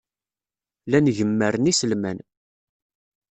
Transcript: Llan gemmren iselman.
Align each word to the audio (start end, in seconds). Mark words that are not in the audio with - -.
Llan 0.85 1.07
gemmren 1.17 1.65
iselman. 1.71 2.19